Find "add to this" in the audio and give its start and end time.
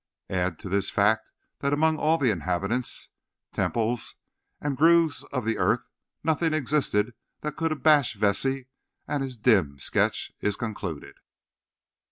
0.31-0.89